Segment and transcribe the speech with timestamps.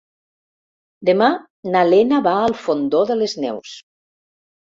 [1.09, 1.27] Demà
[1.75, 3.75] na Lena va al Fondó de les Neus.